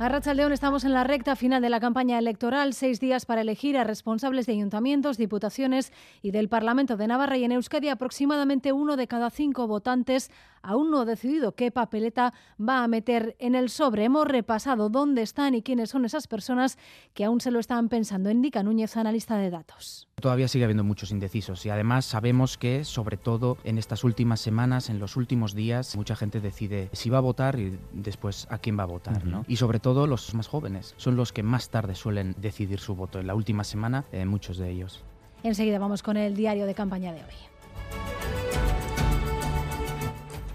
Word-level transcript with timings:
A 0.00 0.08
Racha 0.08 0.32
León 0.32 0.50
estamos 0.54 0.84
en 0.84 0.94
la 0.94 1.04
recta 1.04 1.36
final 1.36 1.60
de 1.60 1.68
la 1.68 1.78
campaña 1.78 2.18
electoral, 2.18 2.72
seis 2.72 3.00
días 3.00 3.26
para 3.26 3.42
elegir 3.42 3.76
a 3.76 3.84
responsables 3.84 4.46
de 4.46 4.54
ayuntamientos, 4.54 5.18
diputaciones 5.18 5.92
y 6.22 6.30
del 6.30 6.48
Parlamento 6.48 6.96
de 6.96 7.06
Navarra 7.06 7.36
y 7.36 7.44
en 7.44 7.52
Euskadi 7.52 7.90
aproximadamente 7.90 8.72
uno 8.72 8.96
de 8.96 9.06
cada 9.06 9.28
cinco 9.28 9.66
votantes 9.66 10.30
aún 10.62 10.90
no 10.90 11.00
ha 11.00 11.04
decidido 11.04 11.54
qué 11.54 11.70
papeleta 11.70 12.32
va 12.58 12.82
a 12.82 12.88
meter 12.88 13.36
en 13.40 13.54
el 13.54 13.68
sobre. 13.68 14.04
Hemos 14.04 14.26
repasado 14.26 14.88
dónde 14.88 15.20
están 15.20 15.54
y 15.54 15.60
quiénes 15.60 15.90
son 15.90 16.06
esas 16.06 16.28
personas 16.28 16.78
que 17.12 17.26
aún 17.26 17.42
se 17.42 17.50
lo 17.50 17.58
están 17.58 17.90
pensando. 17.90 18.30
Indica 18.30 18.62
Núñez, 18.62 18.96
analista 18.96 19.36
de 19.36 19.50
datos. 19.50 20.08
Todavía 20.20 20.48
sigue 20.48 20.64
habiendo 20.64 20.84
muchos 20.84 21.10
indecisos 21.10 21.64
y 21.66 21.70
además 21.70 22.04
sabemos 22.04 22.58
que, 22.58 22.84
sobre 22.84 23.16
todo 23.16 23.58
en 23.64 23.78
estas 23.78 24.04
últimas 24.04 24.40
semanas, 24.40 24.90
en 24.90 24.98
los 24.98 25.16
últimos 25.16 25.54
días, 25.54 25.96
mucha 25.96 26.16
gente 26.16 26.40
decide 26.40 26.88
si 26.92 27.10
va 27.10 27.18
a 27.18 27.22
votar 27.22 27.58
y 27.58 27.78
después 27.92 28.46
a 28.50 28.58
quién 28.58 28.78
va 28.78 28.84
a 28.84 28.86
votar. 28.86 29.24
¿no? 29.24 29.44
Y 29.48 29.56
sobre 29.56 29.80
todo 29.80 30.06
los 30.06 30.34
más 30.34 30.46
jóvenes 30.46 30.94
son 30.96 31.16
los 31.16 31.32
que 31.32 31.42
más 31.42 31.70
tarde 31.70 31.94
suelen 31.94 32.34
decidir 32.38 32.80
su 32.80 32.94
voto. 32.94 33.18
En 33.18 33.26
la 33.26 33.34
última 33.34 33.64
semana, 33.64 34.04
eh, 34.12 34.24
muchos 34.24 34.58
de 34.58 34.70
ellos. 34.70 35.02
Enseguida 35.42 35.78
vamos 35.78 36.02
con 36.02 36.16
el 36.16 36.36
diario 36.36 36.66
de 36.66 36.74
campaña 36.74 37.12
de 37.12 37.20
hoy. 37.20 37.34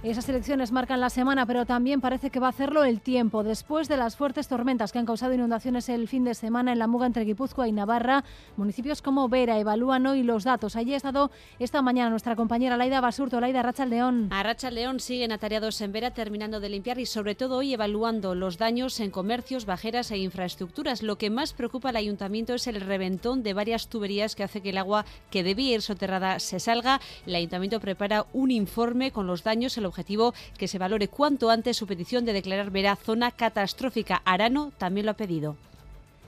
Esas 0.05 0.29
elecciones 0.29 0.71
marcan 0.71 1.01
la 1.01 1.09
semana, 1.09 1.47
pero 1.47 1.65
también 1.65 1.99
parece 1.99 2.29
que 2.29 2.39
va 2.39 2.45
a 2.45 2.51
hacerlo 2.51 2.83
el 2.83 3.01
tiempo. 3.01 3.43
Después 3.43 3.87
de 3.87 3.97
las 3.97 4.15
fuertes 4.15 4.47
tormentas 4.47 4.91
que 4.91 4.99
han 4.99 5.07
causado 5.07 5.33
inundaciones 5.33 5.89
el 5.89 6.07
fin 6.07 6.23
de 6.23 6.35
semana 6.35 6.71
en 6.71 6.77
la 6.77 6.85
Muga 6.85 7.07
entre 7.07 7.25
Guipúzcoa 7.25 7.67
y 7.67 7.71
Navarra, 7.71 8.23
municipios 8.55 9.01
como 9.01 9.27
Vera 9.29 9.57
evalúan 9.57 10.05
hoy 10.05 10.21
los 10.21 10.43
datos. 10.43 10.75
Allí 10.75 10.93
ha 10.93 10.97
estado 10.97 11.31
esta 11.57 11.81
mañana 11.81 12.11
nuestra 12.11 12.35
compañera 12.35 12.77
Laida 12.77 13.01
Basurto. 13.01 13.39
Laida, 13.39 13.63
Racha 13.63 13.87
León. 13.87 14.27
A 14.29 14.43
Racha 14.43 14.69
León 14.69 14.99
siguen 14.99 15.31
atareados 15.31 15.81
en 15.81 15.91
Vera 15.91 16.11
terminando 16.11 16.59
de 16.59 16.69
limpiar 16.69 16.99
y 16.99 17.07
sobre 17.07 17.33
todo 17.33 17.57
hoy 17.57 17.73
evaluando 17.73 18.35
los 18.35 18.59
daños 18.59 18.99
en 18.99 19.09
comercios, 19.09 19.65
bajeras 19.65 20.11
e 20.11 20.19
infraestructuras. 20.19 21.01
Lo 21.01 21.17
que 21.17 21.31
más 21.31 21.53
preocupa 21.53 21.89
al 21.89 21.95
ayuntamiento 21.95 22.53
es 22.53 22.67
el 22.67 22.79
reventón 22.79 23.41
de 23.41 23.55
varias 23.55 23.87
tuberías 23.87 24.35
que 24.35 24.43
hace 24.43 24.61
que 24.61 24.69
el 24.69 24.77
agua 24.77 25.03
que 25.31 25.41
debía 25.41 25.73
ir 25.73 25.81
soterrada 25.81 26.37
se 26.37 26.59
salga. 26.59 27.01
El 27.25 27.33
ayuntamiento 27.33 27.79
prepara 27.79 28.27
un 28.33 28.51
informe 28.51 29.09
con 29.09 29.25
los 29.25 29.43
daños, 29.43 29.75
el 29.79 29.94
objetivo 29.95 30.33
que 30.57 30.67
se 30.67 30.77
valore 30.77 31.07
cuanto 31.07 31.49
antes 31.49 31.77
su 31.77 31.87
petición 31.87 32.25
de 32.25 32.33
declarar 32.33 32.69
Vera 32.69 32.97
zona 32.97 33.31
catastrófica. 33.31 34.21
Arano 34.25 34.71
también 34.77 35.05
lo 35.05 35.13
ha 35.13 35.15
pedido. 35.15 35.55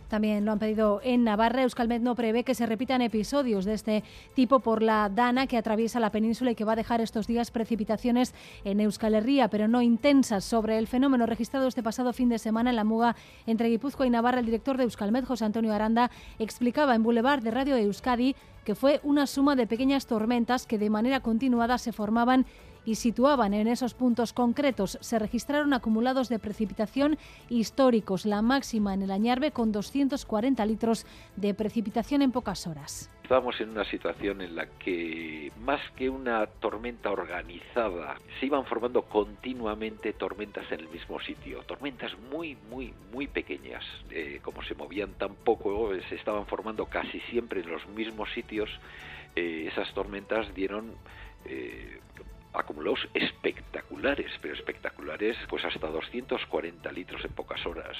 También 0.08 0.46
lo 0.46 0.54
han 0.54 0.60
pedido 0.60 1.02
en 1.04 1.26
Navarra. 1.26 1.64
Euskalmet 1.64 2.02
no 2.02 2.16
prevé 2.16 2.46
que 2.46 2.56
se 2.56 2.66
repitan 2.66 3.02
episodios 3.02 3.66
de 3.66 3.74
este 3.74 4.04
tipo 4.36 4.62
por 4.62 4.82
la 4.82 5.10
Dana 5.14 5.48
que 5.48 5.58
atraviesa 5.58 6.00
la 6.00 6.12
península 6.12 6.52
y 6.52 6.56
que 6.56 6.64
va 6.64 6.74
a 6.74 6.78
dejar 6.78 7.02
estos 7.02 7.28
días 7.28 7.52
precipitaciones 7.52 8.34
en 8.64 8.80
Euskal 8.80 9.16
Herria, 9.16 9.50
pero 9.50 9.68
no 9.68 9.82
intensas. 9.82 10.46
Sobre 10.46 10.78
el 10.78 10.88
fenómeno 10.88 11.26
registrado 11.26 11.68
este 11.68 11.84
pasado 11.84 12.14
fin 12.14 12.30
de 12.30 12.40
semana 12.40 12.70
en 12.70 12.78
la 12.78 12.86
Muga 12.86 13.18
entre 13.48 13.68
Guipúzcoa 13.68 14.08
y 14.08 14.10
Navarra, 14.10 14.40
el 14.40 14.46
director 14.46 14.78
de 14.78 14.84
Euskalmet, 14.84 15.26
José 15.26 15.44
Antonio 15.44 15.74
Aranda, 15.74 16.10
explicaba 16.40 16.96
en 16.96 17.04
Boulevard 17.04 17.44
de 17.44 17.52
Radio 17.52 17.76
Euskadi 17.76 18.34
que 18.64 18.76
fue 18.76 19.00
una 19.04 19.28
suma 19.28 19.56
de 19.56 19.66
pequeñas 19.66 20.08
tormentas 20.08 20.66
que 20.66 20.78
de 20.78 20.90
manera 20.90 21.22
continuada 21.22 21.78
se 21.78 21.94
formaban 21.94 22.46
y 22.88 22.96
situaban 22.96 23.54
en 23.54 23.68
esos 23.68 23.94
puntos 23.94 24.32
concretos. 24.32 24.98
Se 25.02 25.20
registraron 25.20 25.74
acumulados 25.74 26.30
de 26.30 26.40
precipitación 26.40 27.18
históricos, 27.50 28.26
la 28.26 28.42
máxima 28.42 28.94
en 28.94 29.02
el 29.02 29.12
Añarbe 29.12 29.52
con 29.52 29.74
240 29.74 30.66
litros 30.66 31.06
de 31.36 31.54
precipitación 31.54 32.22
en 32.22 32.32
pocas 32.32 32.66
horas. 32.66 33.12
Estábamos 33.24 33.60
en 33.60 33.72
una 33.72 33.84
situación 33.84 34.42
en 34.42 34.56
la 34.56 34.68
que 34.68 35.52
más 35.60 35.82
que 35.98 36.10
una 36.10 36.46
tormenta 36.46 37.12
organizada, 37.12 38.16
se 38.40 38.46
iban 38.46 38.64
formando 38.64 39.02
continuamente 39.02 40.14
tormentas 40.14 40.72
en 40.72 40.80
el 40.80 40.88
mismo 40.88 41.20
sitio, 41.20 41.60
tormentas 41.64 42.18
muy, 42.32 42.56
muy, 42.70 42.94
muy 43.12 43.28
pequeñas. 43.28 43.84
Eh, 44.12 44.40
como 44.42 44.64
se 44.64 44.76
movían 44.76 45.12
tan 45.16 45.36
poco, 45.36 45.92
se 46.08 46.16
estaban 46.16 46.46
formando 46.46 46.86
casi 46.86 47.20
siempre 47.30 47.60
en 47.60 47.70
los 47.70 47.86
mismos 47.90 48.32
sitios. 48.32 48.70
Eh, 49.36 49.68
esas 49.70 49.94
tormentas 49.94 50.56
dieron 50.56 50.94
eh, 51.44 52.00
acumulados 52.58 53.08
espectaculares, 53.14 54.32
pero 54.42 54.54
espectaculares, 54.54 55.38
pues 55.50 55.64
hasta 55.66 55.88
240 55.88 56.92
litros 56.92 57.24
en 57.26 57.32
pocas 57.32 57.66
horas. 57.66 57.98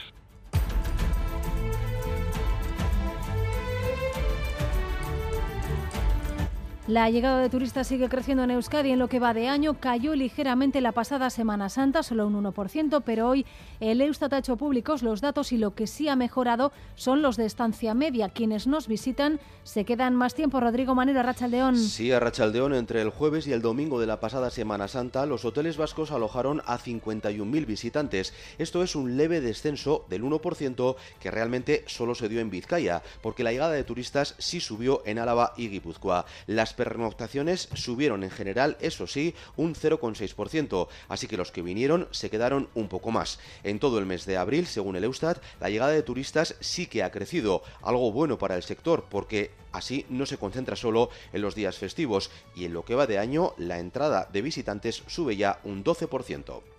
La 6.88 7.10
llegada 7.10 7.42
de 7.42 7.50
turistas 7.50 7.86
sigue 7.86 8.08
creciendo 8.08 8.46
en 8.46 8.52
Euskadi 8.52 8.92
en 8.92 9.00
lo 9.00 9.10
que 9.10 9.20
va 9.20 9.34
de 9.34 9.50
año. 9.50 9.74
Cayó 9.74 10.16
ligeramente 10.16 10.80
la 10.80 10.94
pasada 10.94 11.30
Semana 11.30 11.68
Santa, 11.68 12.02
solo 12.02 12.26
un 12.26 12.42
1%, 12.42 13.04
pero 13.06 13.28
hoy 13.28 13.46
el 13.82 14.00
Eustat 14.00 14.32
ha 14.32 14.38
hecho 14.38 14.56
públicos 14.56 15.04
los 15.04 15.20
datos 15.20 15.52
y 15.52 15.58
lo 15.58 15.76
que 15.76 15.86
sí 15.86 16.08
ha 16.08 16.16
mejorado 16.16 16.72
son 16.96 17.22
los 17.22 17.36
de 17.36 17.46
estancia 17.46 17.94
media. 17.94 18.30
Quienes 18.30 18.68
nos 18.68 18.88
visitan 18.88 19.42
se 19.64 19.84
quedan 19.84 20.16
más 20.16 20.34
tiempo. 20.34 20.62
Rodrigo 20.62 20.96
Manero, 20.96 21.20
Arrachaldeón. 21.20 21.76
Sí, 21.76 22.14
Arrachaldeón, 22.14 22.74
entre 22.74 23.02
el 23.02 23.10
jueves 23.10 23.48
y 23.48 23.52
el 23.52 23.62
domingo 23.62 24.00
de 24.00 24.08
la 24.08 24.22
pasada 24.22 24.50
Semana 24.50 24.88
Santa, 24.88 25.26
los 25.26 25.44
hoteles 25.44 25.76
vascos 25.76 26.12
alojaron 26.12 26.62
a 26.66 26.80
51.000 26.80 27.66
visitantes. 27.66 28.34
Esto 28.60 28.82
es 28.82 28.96
un 28.96 29.18
leve 29.18 29.42
descenso 29.42 30.06
del 30.08 30.24
1% 30.24 30.96
que 31.20 31.32
realmente 31.32 31.84
solo 31.88 32.16
se 32.16 32.30
dio 32.30 32.40
en 32.40 32.50
Vizcaya, 32.50 33.04
porque 33.22 33.44
la 33.44 33.52
llegada 33.52 33.74
de 33.74 33.84
turistas 33.84 34.36
sí 34.38 34.62
subió 34.62 35.02
en 35.06 35.20
Álava 35.20 35.52
y 35.58 35.68
Guipúzcoa. 35.68 36.26
Las 36.46 36.77
pernoctaciones 36.78 37.68
subieron 37.74 38.24
en 38.24 38.30
general, 38.30 38.78
eso 38.80 39.08
sí, 39.08 39.36
un 39.58 39.76
0,6%, 39.76 40.88
así 41.10 41.28
que 41.28 41.36
los 41.36 41.52
que 41.52 41.62
vinieron 41.62 42.08
se 42.12 42.30
quedaron 42.30 42.70
un 42.76 42.88
poco 42.88 43.12
más. 43.12 43.40
En 43.64 43.80
todo 43.80 44.00
el 44.00 44.06
mes 44.06 44.26
de 44.26 44.38
abril, 44.38 44.68
según 44.68 44.96
el 44.96 45.04
Eustat, 45.04 45.44
la 45.60 45.70
llegada 45.70 45.92
de 45.92 46.04
turistas 46.04 46.56
sí 46.62 46.86
que 46.86 47.04
ha 47.04 47.12
crecido, 47.12 47.64
algo 47.82 48.14
bueno 48.14 48.38
para 48.38 48.56
el 48.56 48.64
sector, 48.64 49.06
porque 49.10 49.52
así 49.74 50.06
no 50.10 50.26
se 50.26 50.38
concentra 50.38 50.78
solo 50.78 51.10
en 51.34 51.42
los 51.42 51.56
días 51.56 51.78
festivos 51.78 52.30
y 52.56 52.66
en 52.66 52.74
lo 52.74 52.86
que 52.86 52.96
va 52.96 53.08
de 53.08 53.18
año, 53.18 53.54
la 53.58 53.80
entrada 53.80 54.30
de 54.32 54.42
visitantes 54.42 55.04
sube 55.08 55.36
ya 55.36 55.60
un 55.64 55.84
12%. 55.84 56.77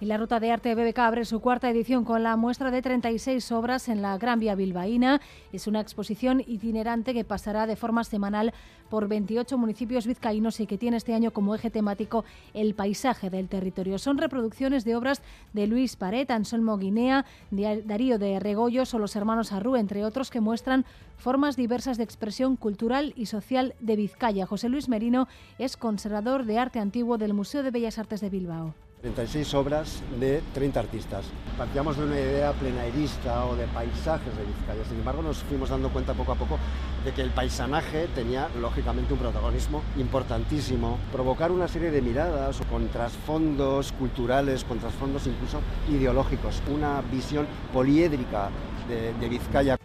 Y 0.00 0.06
la 0.06 0.16
Ruta 0.16 0.38
de 0.38 0.52
Arte 0.52 0.76
BBK 0.76 0.98
abre 1.00 1.24
su 1.24 1.40
cuarta 1.40 1.68
edición 1.68 2.04
con 2.04 2.22
la 2.22 2.36
muestra 2.36 2.70
de 2.70 2.82
36 2.82 3.50
obras 3.50 3.88
en 3.88 4.00
la 4.00 4.16
Gran 4.16 4.38
Vía 4.38 4.54
Bilbaína. 4.54 5.20
Es 5.52 5.66
una 5.66 5.80
exposición 5.80 6.40
itinerante 6.46 7.14
que 7.14 7.24
pasará 7.24 7.66
de 7.66 7.74
forma 7.74 8.04
semanal 8.04 8.54
por 8.90 9.08
28 9.08 9.58
municipios 9.58 10.06
vizcaínos 10.06 10.60
y 10.60 10.68
que 10.68 10.78
tiene 10.78 10.98
este 10.98 11.14
año 11.14 11.32
como 11.32 11.52
eje 11.52 11.70
temático 11.70 12.24
el 12.54 12.74
paisaje 12.74 13.28
del 13.28 13.48
territorio. 13.48 13.98
Son 13.98 14.18
reproducciones 14.18 14.84
de 14.84 14.94
obras 14.94 15.20
de 15.52 15.66
Luis 15.66 15.96
Paret, 15.96 16.30
Anselmo 16.30 16.78
Guinea, 16.78 17.24
Darío 17.50 18.20
de 18.20 18.38
Regoyos 18.38 18.94
o 18.94 19.00
los 19.00 19.16
hermanos 19.16 19.50
Arrú, 19.50 19.74
entre 19.74 20.04
otros, 20.04 20.30
que 20.30 20.40
muestran 20.40 20.84
formas 21.16 21.56
diversas 21.56 21.96
de 21.96 22.04
expresión 22.04 22.54
cultural 22.54 23.14
y 23.16 23.26
social 23.26 23.74
de 23.80 23.96
Vizcaya. 23.96 24.46
José 24.46 24.68
Luis 24.68 24.88
Merino 24.88 25.26
es 25.58 25.76
conservador 25.76 26.44
de 26.44 26.58
arte 26.60 26.78
antiguo 26.78 27.18
del 27.18 27.34
Museo 27.34 27.64
de 27.64 27.72
Bellas 27.72 27.98
Artes 27.98 28.20
de 28.20 28.30
Bilbao. 28.30 28.74
36 29.00 29.54
obras 29.54 30.02
de 30.18 30.42
30 30.54 30.80
artistas. 30.80 31.24
Partíamos 31.56 31.96
de 31.96 32.04
una 32.04 32.16
idea 32.16 32.52
plenairista 32.52 33.46
o 33.46 33.54
de 33.54 33.66
paisajes 33.66 34.36
de 34.36 34.44
Vizcaya. 34.44 34.84
Sin 34.88 34.98
embargo, 34.98 35.22
nos 35.22 35.38
fuimos 35.44 35.70
dando 35.70 35.90
cuenta 35.90 36.14
poco 36.14 36.32
a 36.32 36.34
poco 36.34 36.58
de 37.04 37.12
que 37.12 37.22
el 37.22 37.30
paisanaje 37.30 38.08
tenía 38.14 38.48
lógicamente 38.60 39.12
un 39.12 39.20
protagonismo 39.20 39.82
importantísimo. 39.96 40.98
Provocar 41.12 41.52
una 41.52 41.68
serie 41.68 41.90
de 41.90 42.02
miradas 42.02 42.60
con 42.70 42.88
trasfondos 42.88 43.92
culturales, 43.92 44.64
con 44.64 44.78
trasfondos 44.78 45.26
incluso 45.26 45.60
ideológicos. 45.88 46.60
Una 46.72 47.00
visión 47.02 47.46
poliédrica 47.72 48.50
de 48.88 49.28
Vizcaya. 49.28 49.78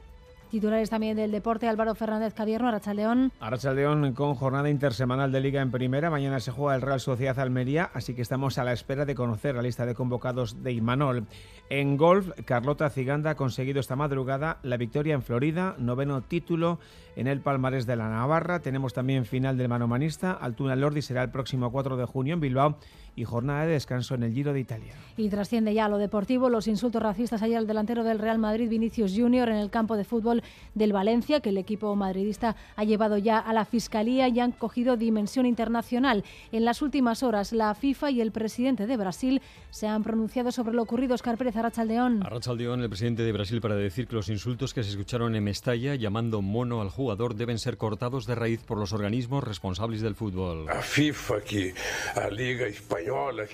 Titulares 0.54 0.92
también 0.92 1.18
del 1.18 1.32
deporte, 1.32 1.68
Álvaro 1.68 1.96
Fernández 1.96 2.36
Cadierno, 2.36 2.68
Arrachaldeón. 2.68 3.32
Arrachaldeón 3.40 4.14
con 4.14 4.36
jornada 4.36 4.70
intersemanal 4.70 5.32
de 5.32 5.42
Liga 5.42 5.64
en 5.64 5.72
Primera. 5.72 6.12
Mañana 6.12 6.40
se 6.40 6.52
juega 6.52 6.76
el 6.76 6.84
Real 6.84 7.00
Sociedad 7.00 7.40
Almería, 7.40 7.90
así 7.96 8.14
que 8.14 8.22
estamos 8.22 8.60
a 8.60 8.64
la 8.64 8.72
espera 8.72 9.06
de 9.06 9.16
conocer 9.16 9.56
la 9.56 9.64
lista 9.64 9.88
de 9.88 9.96
convocados 9.96 10.62
de 10.62 10.72
Imanol. 10.72 11.26
En 11.72 11.98
golf, 11.98 12.30
Carlota 12.46 12.92
Ciganda 12.92 13.32
ha 13.32 13.36
conseguido 13.36 13.80
esta 13.80 13.96
madrugada 13.96 14.60
la 14.62 14.78
victoria 14.78 15.16
en 15.16 15.24
Florida, 15.24 15.74
noveno 15.80 16.22
título 16.22 16.78
en 17.16 17.26
el 17.26 17.42
palmarés 17.42 17.88
de 17.88 17.96
la 17.96 18.10
Navarra. 18.10 18.60
Tenemos 18.60 18.94
también 18.94 19.26
final 19.26 19.58
del 19.58 19.70
manomanista. 19.70 20.34
Altuna 20.34 20.76
Lordi 20.76 21.02
será 21.02 21.24
el 21.24 21.32
próximo 21.32 21.72
4 21.72 21.98
de 21.98 22.06
junio 22.06 22.36
en 22.36 22.42
Bilbao 22.42 22.78
y 23.16 23.24
jornada 23.24 23.66
de 23.66 23.74
descanso 23.74 24.16
en 24.16 24.24
el 24.24 24.34
Giro 24.34 24.54
de 24.54 24.60
Italia. 24.60 24.94
Y 25.18 25.30
trasciende 25.30 25.74
ya 25.74 25.86
a 25.86 25.90
lo 25.90 25.98
deportivo 25.98 26.50
los 26.50 26.68
insultos 26.68 27.02
racistas 27.02 27.44
ayer 27.44 27.58
al 27.58 27.68
delantero 27.68 28.04
del 28.04 28.20
Real 28.20 28.40
Madrid, 28.40 28.68
Vinicius 28.68 29.14
Junior, 29.16 29.50
en 29.50 29.58
el 29.58 29.70
campo 29.70 29.96
de 29.96 30.04
fútbol 30.04 30.42
del 30.74 30.94
Valencia, 30.94 31.40
que 31.40 31.50
el 31.50 31.58
equipo 31.58 31.96
madridista 31.96 32.56
ha 32.76 32.84
llevado 32.84 33.18
ya 33.18 33.38
a 33.38 33.54
la 33.54 33.66
Fiscalía 33.66 34.28
y 34.28 34.40
han 34.40 34.52
cogido 34.52 34.98
dimensión 34.98 35.46
internacional. 35.46 36.24
En 36.52 36.66
las 36.66 36.82
últimas 36.82 37.22
horas, 37.22 37.54
la 37.54 37.76
FIFA 37.76 38.12
y 38.12 38.22
el 38.22 38.32
presidente 38.32 38.88
de 38.88 38.98
Brasil 38.98 39.42
se 39.70 39.88
han 39.88 40.04
pronunciado 40.04 40.52
sobre 40.52 40.74
lo 40.74 40.82
ocurrido. 40.82 41.14
Oscar 41.14 41.38
Pérez 41.38 41.56
Arrachaldeón. 41.56 42.24
Arrachaldeón, 42.26 42.82
el 42.82 42.90
presidente 42.90 43.24
de 43.24 43.32
Brasil, 43.32 43.62
para 43.62 43.76
decir 43.76 44.08
que 44.08 44.16
los 44.16 44.30
insultos 44.30 44.74
que 44.74 44.84
se 44.84 44.90
escucharon 44.90 45.36
en 45.36 45.44
Mestalla 45.44 45.96
llamando 45.96 46.42
mono 46.42 46.82
al 46.82 46.90
jugador 46.90 47.36
deben 47.36 47.60
ser 47.60 47.78
cortados 47.78 48.26
de 48.26 48.36
raíz 48.36 48.64
por 48.64 48.78
los 48.78 48.94
organismos 48.94 49.44
responsables 49.44 50.02
del 50.02 50.16
fútbol. 50.16 50.70
A 50.70 50.82
FIFA, 50.82 51.42
que 51.42 51.74
a 52.16 52.30
Liga 52.30 52.66
Española, 52.66 53.03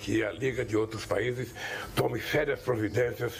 que 0.04 0.24
a 0.24 0.32
Liga 0.32 0.64
de 0.64 0.76
otros 0.76 1.06
países 1.06 1.54
tome 1.94 2.20
serias 2.20 2.60
providencias, 2.60 3.32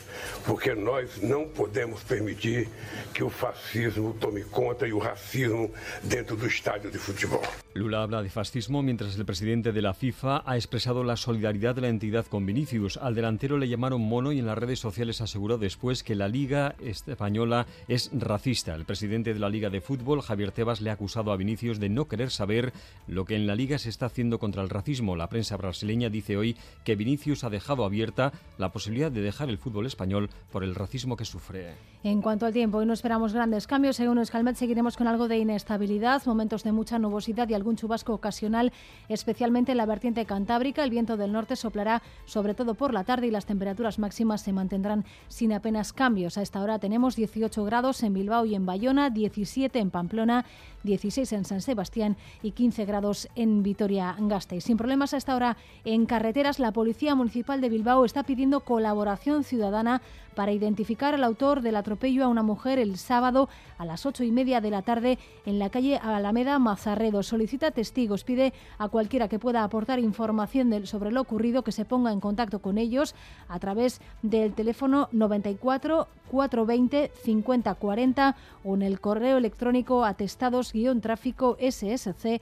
porque 0.46 0.74
nós 0.74 1.22
no 1.22 1.46
podemos 1.48 2.02
permitir 2.02 2.68
que 3.12 3.24
el 3.24 3.30
fascismo 3.30 4.14
tome 4.20 4.42
conta 4.44 4.86
y 4.86 4.90
el 4.90 5.00
racismo 5.00 5.70
dentro 6.02 6.36
del 6.36 6.48
estadio 6.48 6.90
de 6.90 6.98
fútbol. 6.98 7.40
Lula 7.74 8.02
habla 8.02 8.22
de 8.22 8.30
fascismo 8.30 8.82
mientras 8.82 9.16
el 9.16 9.24
presidente 9.24 9.72
de 9.72 9.80
la 9.80 9.94
FIFA 9.94 10.42
ha 10.44 10.56
expresado 10.56 11.04
la 11.04 11.16
solidaridad 11.16 11.74
de 11.74 11.82
la 11.82 11.88
entidad 11.88 12.26
con 12.26 12.44
Vinicius. 12.44 12.96
Al 12.96 13.14
delantero 13.14 13.58
le 13.58 13.68
llamaron 13.68 14.00
mono 14.00 14.32
y 14.32 14.40
en 14.40 14.46
las 14.46 14.58
redes 14.58 14.80
sociales 14.80 15.20
aseguró 15.20 15.56
después 15.56 16.02
que 16.02 16.16
la 16.16 16.26
Liga 16.26 16.74
Española 16.80 17.66
es 17.86 18.10
racista. 18.12 18.74
El 18.74 18.86
presidente 18.86 19.32
de 19.32 19.38
la 19.38 19.48
Liga 19.48 19.70
de 19.70 19.80
Fútbol, 19.80 20.20
Javier 20.20 20.50
Tebas, 20.50 20.80
le 20.80 20.90
ha 20.90 20.94
acusado 20.94 21.30
a 21.30 21.36
Vinicius 21.36 21.78
de 21.78 21.88
no 21.88 22.08
querer 22.08 22.30
saber 22.30 22.72
lo 23.06 23.24
que 23.24 23.36
en 23.36 23.46
la 23.46 23.54
Liga 23.54 23.78
se 23.78 23.88
está 23.88 24.06
haciendo 24.06 24.40
contra 24.40 24.62
el 24.62 24.68
racismo. 24.68 25.14
La 25.14 25.28
prensa 25.28 25.56
brasileña 25.56 26.00
dice 26.08 26.37
hoy 26.37 26.56
que 26.85 26.97
Vinicius 26.97 27.44
ha 27.44 27.50
dejado 27.50 27.85
abierta 27.85 28.32
la 28.56 28.73
posibilidad 28.73 29.12
de 29.12 29.20
dejar 29.20 29.50
el 29.50 29.58
fútbol 29.58 29.87
español 29.87 30.31
por 30.50 30.64
el 30.64 30.75
racismo 30.75 31.17
que 31.17 31.25
sufre. 31.25 31.75
En 32.02 32.23
cuanto 32.23 32.47
al 32.47 32.55
tiempo, 32.55 32.79
hoy 32.79 32.87
no 32.87 32.94
esperamos 32.94 33.35
grandes 33.35 33.67
cambios. 33.67 33.97
Según 33.97 34.19
Escalmet, 34.19 34.56
seguiremos 34.56 34.97
con 34.97 35.06
algo 35.06 35.29
de 35.29 35.37
inestabilidad, 35.37 36.25
momentos 36.25 36.64
de 36.64 36.73
mucha 36.73 36.99
nubosidad 36.99 37.47
y 37.50 37.52
algún 37.52 37.76
chubasco 37.76 38.14
ocasional, 38.14 38.73
especialmente 39.11 39.73
en 39.73 39.79
la 39.79 39.85
vertiente 39.85 40.25
cantábrica. 40.25 40.82
El 40.82 40.88
viento 40.88 41.19
del 41.19 41.32
norte 41.32 41.56
soplará 41.56 42.02
sobre 42.25 42.55
todo 42.55 42.73
por 42.73 42.94
la 42.94 43.05
tarde 43.05 43.26
y 43.26 43.31
las 43.31 43.44
temperaturas 43.44 43.99
máximas 43.99 44.41
se 44.41 44.55
mantendrán 44.55 45.05
sin 45.29 45.52
apenas 45.52 45.93
cambios. 45.93 46.38
A 46.38 46.43
esta 46.43 46.62
hora 46.62 46.79
tenemos 46.79 47.17
18 47.17 47.64
grados 47.64 48.02
en 48.02 48.14
Bilbao 48.14 48.47
y 48.47 48.55
en 48.55 48.64
Bayona, 48.64 49.11
17 49.11 49.79
en 49.79 49.91
Pamplona, 49.91 50.47
16 50.85 51.32
en 51.35 51.44
San 51.44 51.61
Sebastián 51.61 52.17
y 52.43 52.52
15 52.52 52.87
grados 52.87 53.29
en 53.35 53.62
Vitoria-Gasteiz. 53.62 54.64
Sin 54.64 54.79
problemas 54.79 55.12
a 55.12 55.19
esta 55.19 55.37
hora 55.37 55.58
carreteras, 56.06 56.60
la 56.60 56.72
Policía 56.72 57.16
Municipal 57.16 57.60
de 57.60 57.69
Bilbao 57.69 58.04
está 58.04 58.22
pidiendo 58.22 58.60
colaboración 58.60 59.42
ciudadana 59.42 60.02
para 60.37 60.52
identificar 60.52 61.14
al 61.14 61.25
autor 61.25 61.62
del 61.62 61.75
atropello 61.75 62.25
a 62.25 62.28
una 62.28 62.44
mujer 62.44 62.78
el 62.78 62.96
sábado 62.96 63.48
a 63.76 63.84
las 63.84 64.06
ocho 64.06 64.22
y 64.22 64.31
media 64.31 64.60
de 64.60 64.70
la 64.70 64.82
tarde 64.82 65.19
en 65.44 65.58
la 65.58 65.69
calle 65.69 65.96
Alameda 65.96 66.58
Mazarredo. 66.60 67.25
Solicita 67.25 67.72
testigos, 67.72 68.22
pide 68.22 68.52
a 68.78 68.88
cualquiera 68.88 69.26
que 69.28 69.40
pueda 69.40 69.64
aportar 69.64 69.98
información 69.98 70.87
sobre 70.87 71.10
lo 71.10 71.22
ocurrido 71.22 71.62
que 71.62 71.72
se 71.72 71.84
ponga 71.84 72.12
en 72.12 72.20
contacto 72.20 72.60
con 72.60 72.78
ellos 72.78 73.16
a 73.48 73.58
través 73.58 74.00
del 74.22 74.54
teléfono 74.54 75.08
94 75.10 76.06
420 76.31 77.10
5040 77.25 78.37
o 78.64 78.75
en 78.76 78.82
el 78.82 79.00
correo 79.00 79.38
electrónico 79.38 80.04
atestados-tráfico 80.04 81.56
ssc 81.60 82.40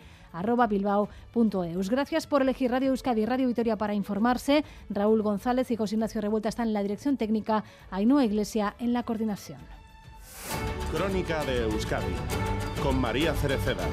bilbao.eus. 0.69 1.90
Gracias 1.90 2.26
por 2.26 2.43
elegir 2.43 2.70
Radio 2.70 2.90
Euskadi 2.90 3.23
y 3.23 3.26
Radio 3.26 3.49
Vitoria 3.49 3.76
para 3.76 3.94
informarse. 3.94 4.64
Raúl 4.90 5.23
González 5.23 5.70
y 5.70 5.76
José 5.76 5.96
Ignacio 5.96 6.20
Revuelta 6.20 6.49
están 6.49 6.69
en 6.69 6.75
la 6.75 6.82
dirección 6.82 7.17
técnica, 7.17 7.64
Ainhoa 7.90 8.25
Iglesia 8.25 8.75
en 8.79 8.93
la 8.93 9.02
coordinación. 9.02 9.58
Crónica 10.93 11.44
de 11.44 11.64
Euskadi 11.64 12.14
con 12.82 12.99
María 12.99 13.35
Cereceda. 13.35 13.85